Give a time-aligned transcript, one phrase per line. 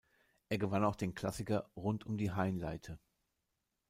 [0.49, 2.97] Er gewann auch den Klassiker Rund um die Hainleite.